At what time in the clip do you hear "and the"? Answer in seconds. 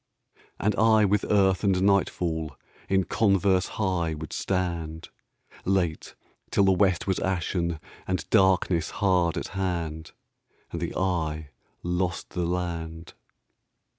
10.71-10.95